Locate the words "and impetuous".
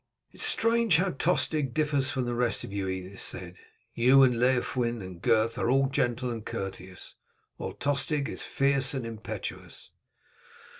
8.95-9.91